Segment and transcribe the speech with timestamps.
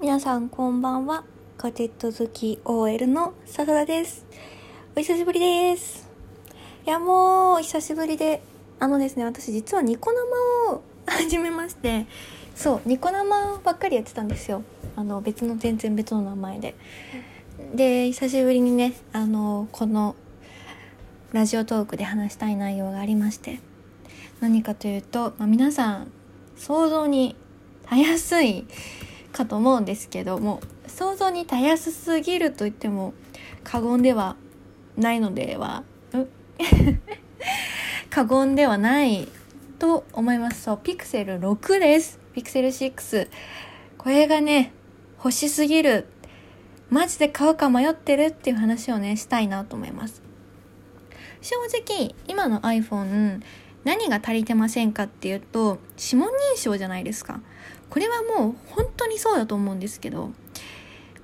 [0.00, 1.24] 皆さんこんばんは。
[1.58, 4.24] ガジェット好き OL の笹田です。
[4.96, 6.08] お久しぶりです。
[6.86, 8.40] いやもう、久しぶりで、
[8.78, 12.06] あのですね、私実はニコ生を始めまして、
[12.54, 14.62] そう、ニコ生ばっかりやってたんですよ。
[14.94, 16.76] あの、別の、全然別の名前で。
[17.74, 20.14] で、久しぶりにね、あの、この、
[21.32, 23.58] ラジオトークで話したい内容がありまして、
[24.38, 26.12] 何かというと、まあ、皆さん、
[26.56, 27.34] 想像に
[27.88, 28.66] たやすい
[29.38, 33.14] かと思うんですけども想像にたやすすぎると言っても
[33.62, 34.36] 過言では
[34.96, 35.84] ないのでは
[38.10, 39.28] 過言ではない
[39.78, 40.62] と思います。
[40.62, 42.18] そうピクセル6です。
[42.34, 43.28] ピクセル6
[43.96, 44.72] これがね
[45.18, 46.06] 欲しすぎる。
[46.90, 50.22] マジで買うか迷ってるっていう話をねしたいなと思います。
[51.40, 53.40] 正直今の iPhone
[53.84, 57.40] 何が足りてませんかっていうと指紋認証じゃないですか。
[57.90, 60.30] これはもう本当にそうだと思うんですけど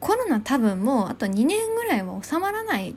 [0.00, 2.94] コロナ多分もうあと2年ぐらいは収まらないっ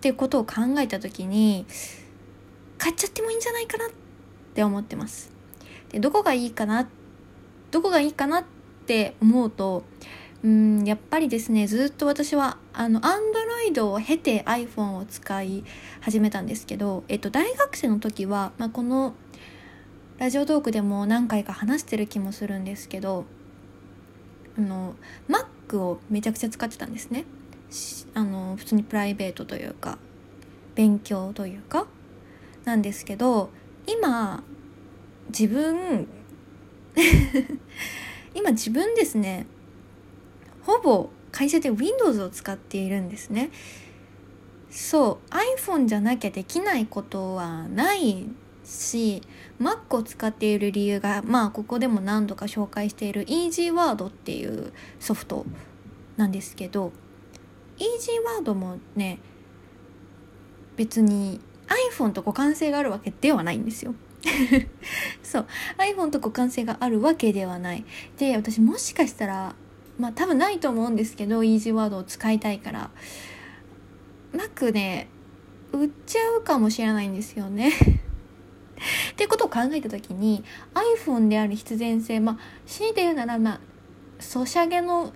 [0.00, 1.66] てことを考えた時に
[2.78, 3.90] 買っちゃってもいいんじゃないかなっ
[4.54, 5.30] て思ってます。
[5.90, 6.88] でどこがいいかな
[7.70, 8.44] どこがいいかなっ
[8.86, 9.84] て思うと
[10.44, 15.64] うんやっぱりですねずっと私はあの Android を経て iPhone を使い
[16.00, 19.14] 始めたんですけど、えっと、大学生の時は、まあ、この
[20.18, 23.24] ラジオトークでも何回か話してる気もするんですけど
[24.58, 24.94] あの
[25.28, 27.24] Mac をめちゃくちゃ使ってたんですね。
[28.14, 29.98] あの普通にプライベートというか
[30.76, 31.86] 勉強というか
[32.64, 33.50] なんですけど
[33.86, 34.44] 今
[35.28, 36.06] 自分
[38.34, 39.46] 今自分ですね
[40.66, 43.50] ほぼ会社で Windows を使っているんですね。
[44.68, 48.26] そう iPhone じゃなきゃできないことはない
[48.64, 49.22] し
[49.60, 55.46] Mac を使っている理由がまあここでも何度か紹介している EasyWord っていうソフト
[56.16, 56.92] なんですけど
[57.78, 59.20] EasyWord もね
[60.74, 61.40] 別に
[61.92, 63.94] iPhone と互換性があるわけではないんですよ。
[65.22, 65.46] そう
[65.78, 67.84] iPhone と互換性があるわけではない。
[68.18, 69.54] で私もしかしたら
[69.98, 72.90] まあ多分ないと思うんですけど EasyWord を使いたいから。
[74.32, 75.08] Mac ね
[75.72, 77.70] 売っちゃうかもしれないんですよね。
[79.12, 83.60] っていうことを考えた時に iPhone である必然性まあ強いて言うならまあ
[84.20, 85.12] ソシャゲの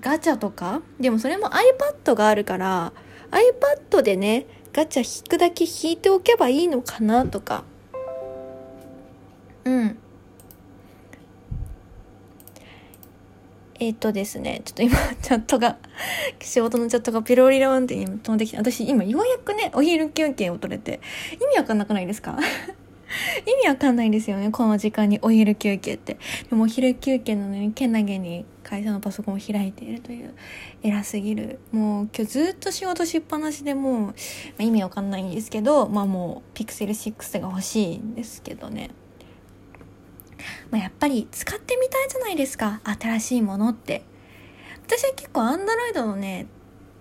[0.00, 2.92] ガチャとかでもそれも iPad があるから
[3.30, 7.64] iPad でねガチャ引くだけ引いておけばいいのかなとか。
[9.64, 9.98] うん。
[13.78, 15.76] えっ、とですね、ちょっと今、 チャットが、
[16.40, 21.00] 仕事のチャットがピロリロンって今飛んできて、私今ようやくね、お昼休憩を取れて、
[21.34, 22.38] 意味わかんなくないですか？
[23.46, 26.16] 意味わかんないですよね、この時間にお昼休憩って。
[26.48, 30.34] でもお昼休憩なのに、けなげに会社のパソコンを開いているという、
[30.82, 31.60] 偉すぎる。
[31.70, 34.14] もう今日ずっと仕事しっぱなしでもう、ま
[34.58, 38.90] あ、意味わかんないんですけど、まあもう、ピクセル6が欲しいんですけどね。
[40.70, 42.80] まあ、やっぱり使ってみたいじゃないですか。
[42.84, 44.02] 新しいものって。
[44.86, 46.46] 私は結構アンドロイドのね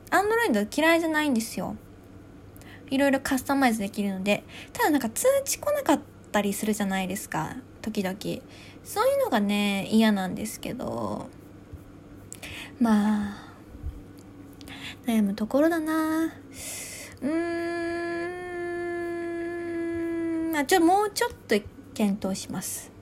[0.09, 1.75] アンドロイド嫌いじゃないんですよ。
[2.89, 4.43] いろいろカスタマイズできるので。
[4.73, 5.99] ただなんか通知来なかっ
[6.31, 7.57] たりするじゃないですか。
[7.81, 8.17] 時々。
[8.83, 11.27] そういうのがね嫌なんですけど。
[12.79, 13.53] まあ
[15.05, 16.25] 悩むところだな。
[16.25, 17.29] うー
[20.49, 20.51] ん。
[20.51, 21.55] まあちょもうちょっと
[21.93, 22.94] 検討します。